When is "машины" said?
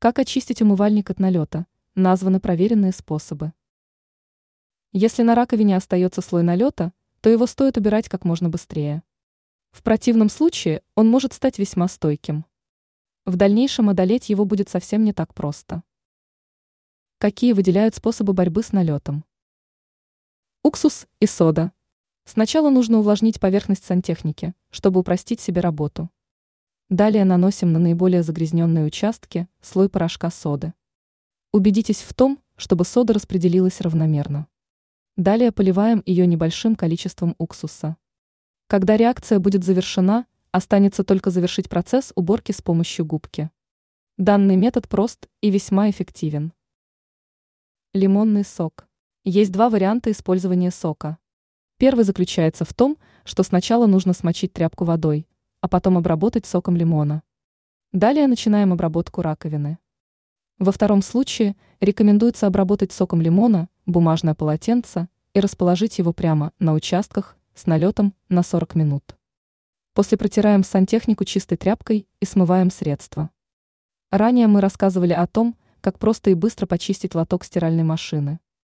77.84-78.38